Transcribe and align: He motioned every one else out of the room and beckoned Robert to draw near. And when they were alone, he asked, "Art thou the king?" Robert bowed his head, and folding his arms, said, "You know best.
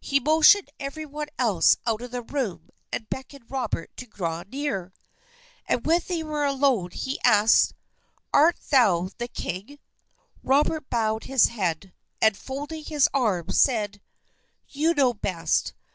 He 0.00 0.18
motioned 0.20 0.70
every 0.80 1.04
one 1.04 1.28
else 1.38 1.76
out 1.86 2.00
of 2.00 2.10
the 2.10 2.22
room 2.22 2.70
and 2.90 3.06
beckoned 3.10 3.50
Robert 3.50 3.94
to 3.98 4.06
draw 4.06 4.42
near. 4.42 4.94
And 5.66 5.84
when 5.84 6.00
they 6.08 6.22
were 6.22 6.46
alone, 6.46 6.92
he 6.92 7.20
asked, 7.22 7.74
"Art 8.32 8.56
thou 8.70 9.10
the 9.18 9.28
king?" 9.28 9.78
Robert 10.42 10.88
bowed 10.88 11.24
his 11.24 11.48
head, 11.48 11.92
and 12.22 12.38
folding 12.38 12.84
his 12.84 13.06
arms, 13.12 13.60
said, 13.60 14.00
"You 14.66 14.94
know 14.94 15.12
best. 15.12 15.74